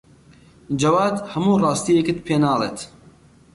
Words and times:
جەواد 0.79 1.15
هەموو 1.31 1.61
ڕاستییەکەت 1.63 2.19
پێ 2.25 2.35
ناڵێت. 2.43 2.77